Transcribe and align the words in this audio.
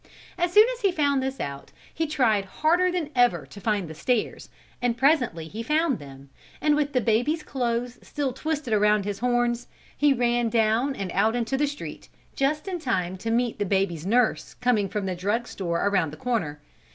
As 0.35 0.51
soon 0.51 0.65
as 0.73 0.81
he 0.81 0.91
found 0.91 1.21
this 1.21 1.39
out, 1.39 1.71
he 1.93 2.07
tried 2.07 2.45
harder 2.45 2.91
than 2.91 3.11
ever 3.15 3.45
to 3.45 3.61
find 3.61 3.87
the 3.87 3.93
stairs 3.93 4.49
and 4.81 4.97
presently 4.97 5.47
he 5.47 5.61
found 5.61 5.99
them, 5.99 6.31
and 6.59 6.75
with 6.75 6.93
the 6.93 7.01
baby's 7.01 7.43
clothes 7.43 7.99
still 8.01 8.33
twisted 8.33 8.73
around 8.73 9.05
his 9.05 9.19
horns 9.19 9.67
he 9.95 10.11
ran 10.11 10.49
down 10.49 10.95
and 10.95 11.11
out 11.11 11.35
into 11.35 11.55
the 11.55 11.67
street, 11.67 12.09
just 12.35 12.67
in 12.67 12.79
time 12.79 13.15
to 13.17 13.29
meet 13.29 13.59
the 13.59 13.63
baby's 13.63 14.03
nurse 14.07 14.55
coming 14.55 14.89
from 14.89 15.05
the 15.05 15.13
drugstore 15.15 15.85
around 15.85 16.11
the 16.11 16.17
corner. 16.17 16.59